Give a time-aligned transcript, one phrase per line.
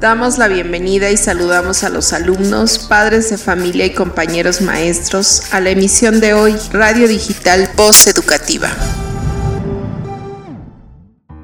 [0.00, 5.60] Damos la bienvenida y saludamos a los alumnos, padres de familia y compañeros maestros a
[5.60, 8.68] la emisión de hoy, Radio Digital Voz Educativa.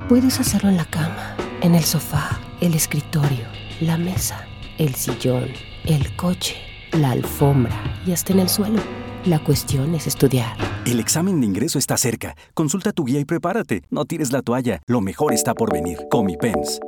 [0.09, 3.45] Puedes hacerlo en la cama, en el sofá, el escritorio,
[3.81, 4.47] la mesa,
[4.79, 5.49] el sillón,
[5.85, 6.55] el coche,
[6.93, 7.75] la alfombra
[8.07, 8.81] y hasta en el suelo.
[9.25, 10.57] La cuestión es estudiar.
[10.87, 12.37] El examen de ingreso está cerca.
[12.53, 13.83] Consulta tu guía y prepárate.
[13.91, 14.81] No tires la toalla.
[14.87, 15.99] Lo mejor está por venir.
[16.09, 16.79] Comipens.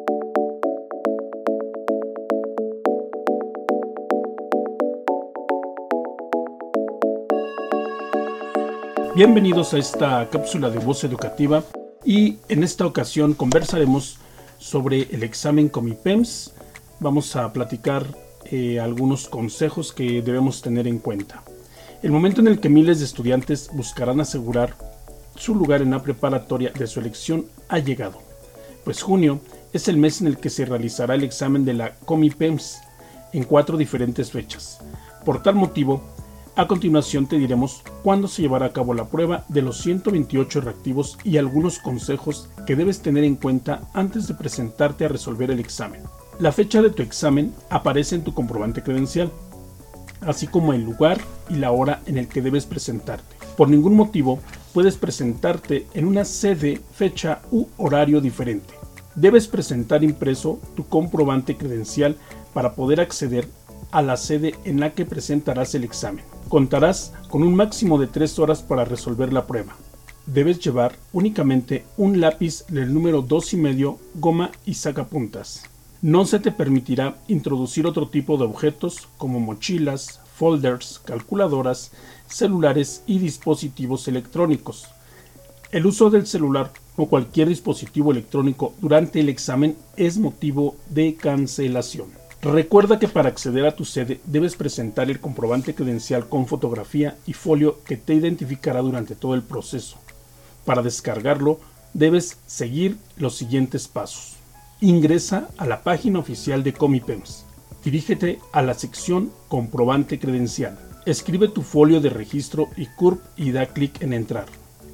[9.16, 11.64] Bienvenidos a esta cápsula de voz educativa
[12.04, 14.18] y en esta ocasión conversaremos
[14.58, 16.52] sobre el examen Comipems.
[17.00, 18.04] Vamos a platicar
[18.44, 21.42] eh, algunos consejos que debemos tener en cuenta.
[22.02, 24.76] El momento en el que miles de estudiantes buscarán asegurar
[25.34, 28.18] su lugar en la preparatoria de su elección ha llegado,
[28.84, 29.40] pues junio
[29.72, 32.82] es el mes en el que se realizará el examen de la Comipems
[33.32, 34.78] en cuatro diferentes fechas.
[35.24, 36.02] Por tal motivo,
[36.56, 41.18] a continuación te diremos cuándo se llevará a cabo la prueba de los 128 reactivos
[41.22, 46.02] y algunos consejos que debes tener en cuenta antes de presentarte a resolver el examen.
[46.38, 49.30] La fecha de tu examen aparece en tu comprobante credencial,
[50.22, 51.18] así como el lugar
[51.50, 53.36] y la hora en el que debes presentarte.
[53.58, 54.38] Por ningún motivo
[54.72, 58.72] puedes presentarte en una sede, fecha u horario diferente.
[59.14, 62.16] Debes presentar impreso tu comprobante credencial
[62.54, 63.46] para poder acceder
[63.90, 66.24] a la sede en la que presentarás el examen.
[66.48, 69.74] Contarás con un máximo de 3 horas para resolver la prueba.
[70.26, 75.64] Debes llevar únicamente un lápiz del número 2 y medio, goma y sacapuntas.
[76.02, 81.90] No se te permitirá introducir otro tipo de objetos como mochilas, folders, calculadoras,
[82.28, 84.86] celulares y dispositivos electrónicos.
[85.72, 92.25] El uso del celular o cualquier dispositivo electrónico durante el examen es motivo de cancelación.
[92.52, 97.32] Recuerda que para acceder a tu sede debes presentar el comprobante credencial con fotografía y
[97.32, 99.96] folio que te identificará durante todo el proceso.
[100.64, 101.58] Para descargarlo
[101.92, 104.36] debes seguir los siguientes pasos.
[104.80, 107.44] Ingresa a la página oficial de Comipems.
[107.82, 110.78] Dirígete a la sección Comprobante credencial.
[111.04, 114.46] Escribe tu folio de registro y CURP y da clic en Entrar.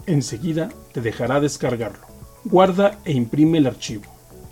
[0.06, 2.06] Enseguida te dejará descargarlo.
[2.44, 4.04] Guarda e imprime el archivo.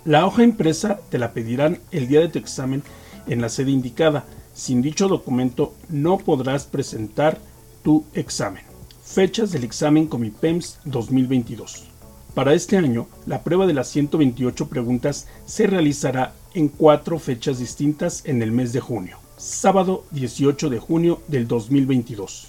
[0.03, 2.81] La hoja impresa te la pedirán el día de tu examen
[3.27, 4.25] en la sede indicada.
[4.53, 7.39] Sin dicho documento no podrás presentar
[7.83, 8.63] tu examen.
[9.03, 11.85] Fechas del examen Comipems 2022.
[12.33, 18.23] Para este año, la prueba de las 128 preguntas se realizará en cuatro fechas distintas
[18.25, 19.17] en el mes de junio.
[19.37, 22.47] Sábado 18 de junio del 2022.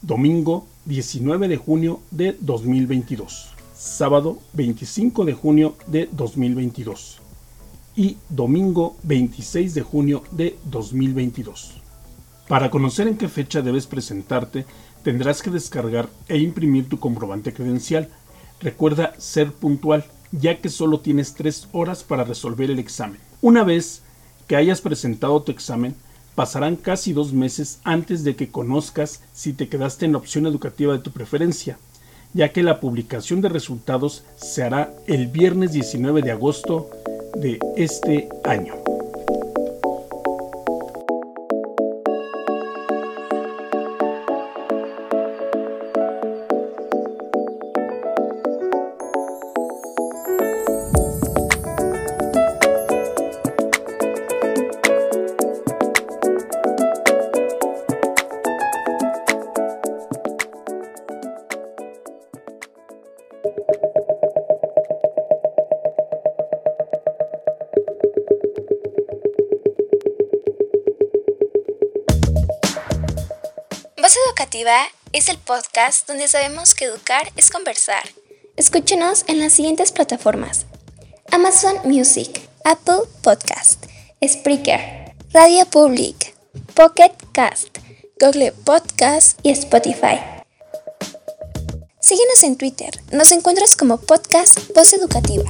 [0.00, 3.52] Domingo 19 de junio de 2022
[3.82, 7.18] sábado 25 de junio de 2022
[7.96, 11.80] y domingo 26 de junio de 2022.
[12.48, 14.66] Para conocer en qué fecha debes presentarte,
[15.02, 18.08] tendrás que descargar e imprimir tu comprobante credencial.
[18.60, 23.20] Recuerda ser puntual, ya que solo tienes tres horas para resolver el examen.
[23.40, 24.02] Una vez
[24.46, 25.94] que hayas presentado tu examen,
[26.34, 30.92] pasarán casi dos meses antes de que conozcas si te quedaste en la opción educativa
[30.92, 31.78] de tu preferencia
[32.34, 36.90] ya que la publicación de resultados se hará el viernes 19 de agosto
[37.34, 38.81] de este año.
[74.42, 78.02] Educativa es el podcast donde sabemos que educar es conversar.
[78.56, 80.66] Escúchenos en las siguientes plataformas:
[81.30, 83.84] Amazon Music, Apple Podcast,
[84.26, 86.34] Spreaker, Radio Public,
[86.74, 87.78] Pocket Cast,
[88.18, 90.18] Google Podcast y Spotify.
[92.00, 95.44] Síguenos en Twitter, nos encuentras como Podcast Voz Educativa.